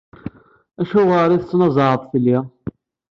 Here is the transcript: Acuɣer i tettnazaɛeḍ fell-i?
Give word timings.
Acuɣer 0.81 1.29
i 1.31 1.37
tettnazaɛeḍ 1.41 2.01
fell-i? 2.11 2.37